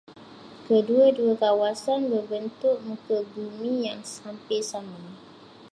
Kedua-dua 0.67 1.33
kawasan 1.43 2.01
berbentuk 2.11 2.77
muka 2.87 3.17
bumi 3.37 3.73
yang 3.87 4.01
hampir 4.25 4.57
sama. 4.71 5.01